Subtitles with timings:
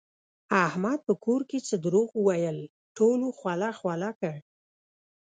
[0.65, 2.57] احمد په کور کې څه دروغ وویل
[2.97, 4.35] ټولو خوله خوله کړ.